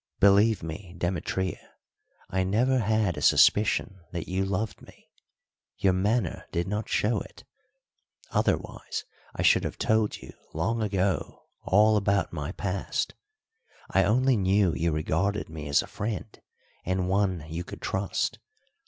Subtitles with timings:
[0.19, 1.59] "Believe me, Demetria,
[2.27, 5.11] I never had a suspicion that you loved me.
[5.77, 7.43] Your manner did not show it,
[8.31, 13.13] otherwise I should have told you long ago all about my past.
[13.91, 16.35] I only knew you regarded me as a friend
[16.83, 18.39] and one you could trust.